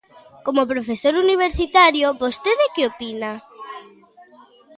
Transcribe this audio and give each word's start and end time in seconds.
Como 0.45 0.69
profesor 0.73 1.13
universitario, 1.25 2.07
¿vostede 2.21 2.65
que 2.73 2.87
opina? 2.91 3.31